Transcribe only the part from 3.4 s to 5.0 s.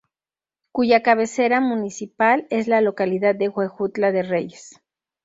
Huejutla de Reyes.